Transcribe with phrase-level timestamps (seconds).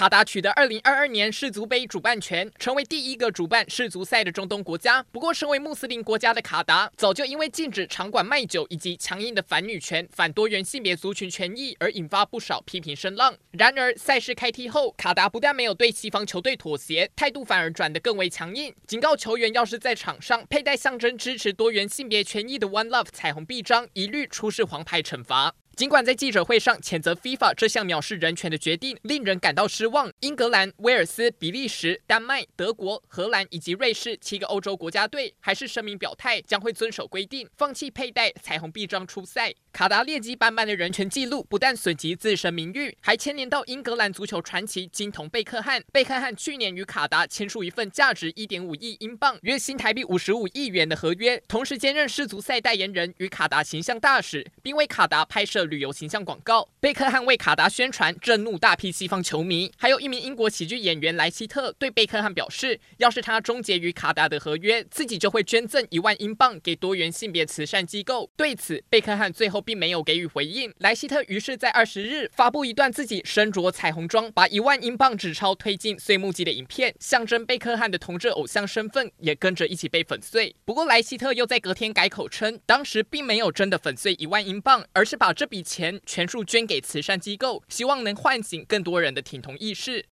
[0.00, 5.02] 卡达取得2022年世足杯主办权，成为第一个主办世足赛的中东国家。
[5.12, 13.36] 不过，身为穆斯林国家的卡达，早就因为禁止场馆卖酒以及强硬的反女权、反多元性别族群权益而引发不少批评声浪。
[13.50, 25.52] 然而，赛事开踢后，卡达不但没有对西方球队妥协，态度反而转得更为强硬，警告球员要是在场上佩戴象征支持多元性别权益的 One Love 彩虹臂章，一律出示黄牌惩罚。
[25.76, 39.54] 尽管在记者会上谴责 FIFA 这项藐视人权的决定令人感到失望，英格兰、威尔斯、比利时、丹麦、德国、荷兰以及瑞士七个欧洲国家队还是声明表态将会遵守规定，放弃佩戴彩虹臂章出赛。
[39.72, 45.82] 卡达劣迹斑斑的人权记录不但损及自身名誉，还牵连到英格兰足球传奇金童贝克汉。
[45.92, 56.68] 贝克汉去年与卡达签署一份价值一点五亿英镑（约新台币五十五亿元）的合约，同时兼任世足赛代言人与卡达形象大使，并为卡达拍摄旅游形象广告。
[56.80, 59.70] 贝克汉为卡达宣传，震怒大批西方球迷。
[59.76, 68.28] 还有一名英国喜剧演员莱希特对贝克汉表示，要是他终结与卡达的合约，自己就会捐赠一万英镑给多元性别慈善机构。
[68.36, 69.60] 对此，贝克汉最后。
[69.60, 70.72] 并没有给予回应。
[70.78, 80.56] 莱希特于是，在二十日发布一段自己身着彩虹装，把一万英镑纸钞推进碎木机的影片，象征贝克汉的同志偶像身份也跟着一起被粉碎。
[80.64, 90.06] 不过，莱希特又在隔天改口称，当时并没有真的粉碎一万英镑，而是把这笔钱全数捐给慈善机构，希望能唤醒更多人的挺同意识。